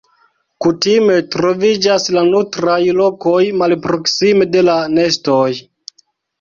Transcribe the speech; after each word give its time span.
Kutime 0.65 1.17
troviĝas 1.35 2.09
la 2.17 2.25
nutraj 2.31 2.79
lokoj 3.03 3.45
malproksime 3.61 4.51
de 4.57 4.67
la 4.73 4.81
nestoj. 4.99 5.49